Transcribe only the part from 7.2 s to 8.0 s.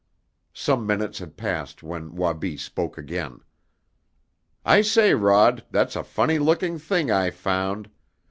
found!